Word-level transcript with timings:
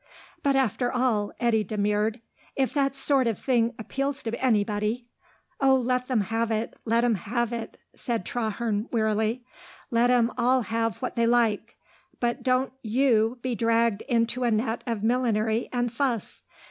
"But 0.41 0.55
after 0.55 0.91
all," 0.91 1.31
Eddy 1.39 1.63
demurred, 1.63 2.21
"if 2.55 2.73
that 2.73 2.95
sort 2.95 3.27
of 3.27 3.37
thing 3.37 3.75
appeals 3.77 4.23
to 4.23 4.31
anybody...." 4.43 5.05
"Oh, 5.59 5.75
let 5.75 6.09
'em 6.09 6.21
have 6.21 6.49
it, 6.49 6.75
let 6.85 7.03
'em 7.03 7.13
have 7.13 7.53
it," 7.53 7.77
said 7.95 8.25
Traherne 8.25 8.89
wearily. 8.91 9.43
"Let 9.91 10.09
'em 10.09 10.31
all 10.39 10.63
have 10.63 10.97
what 11.03 11.15
they 11.15 11.27
like; 11.27 11.77
but 12.19 12.41
don't 12.41 12.73
you 12.81 13.37
be 13.43 13.53
dragged 13.53 14.01
into 14.09 14.43
a 14.43 14.49
net 14.49 14.83
of 14.87 15.03
millinery 15.03 15.69
and 15.71 15.93
fuss. 15.93 16.41